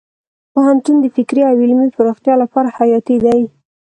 پوهنتون 0.53 0.95
د 1.01 1.05
فکري 1.15 1.41
او 1.49 1.55
علمي 1.63 1.87
پراختیا 1.97 2.35
لپاره 2.43 2.73
حیاتي 2.77 3.17
دی. 3.25 3.41